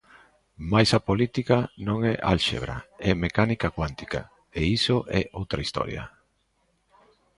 Mais 0.71 0.89
a 0.99 1.05
política 1.09 1.57
non 1.87 1.99
é 2.13 2.15
álxebra, 2.33 2.75
é 3.09 3.11
mecánica 3.25 3.73
cuántica, 3.77 4.19
e 4.59 4.61
iso 4.77 4.97
é 5.19 5.21
outra 5.39 5.63
historia. 5.65 6.03